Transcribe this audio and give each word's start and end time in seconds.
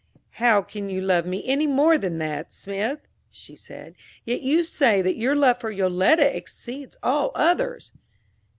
"How 0.41 0.63
can 0.63 0.89
you 0.89 0.99
love 0.99 1.25
any 1.27 1.67
one 1.67 1.75
more 1.75 1.95
than 1.95 2.17
that, 2.17 2.55
Smith?" 2.55 3.01
she 3.29 3.55
said. 3.55 3.93
"Yet 4.25 4.41
you 4.41 4.63
say 4.63 5.03
that 5.03 5.15
your 5.15 5.35
love 5.35 5.59
for 5.59 5.69
Yoletta 5.71 6.35
exceeds 6.35 6.97
all 7.03 7.31
others." 7.35 7.91